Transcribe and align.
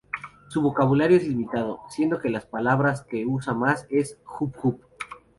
Su 0.47 0.63
vocabulario 0.63 1.17
es 1.17 1.27
limitado, 1.27 1.81
siendo 1.89 2.17
que 2.19 2.31
las 2.31 2.47
palabras 2.47 3.03
que 3.03 3.23
usa 3.27 3.53
más 3.53 3.85
es 3.91 4.17
"Jup 4.23 4.57
Jup". 4.57 4.81